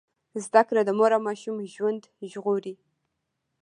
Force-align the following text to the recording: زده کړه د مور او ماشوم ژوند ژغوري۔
زده 0.45 0.61
کړه 0.67 0.81
د 0.85 0.89
مور 0.97 1.11
او 1.15 1.21
ماشوم 1.27 1.57
ژوند 1.73 2.01
ژغوري۔ 2.31 2.73